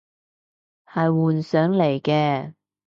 [0.87, 2.53] 係幻想嚟嘅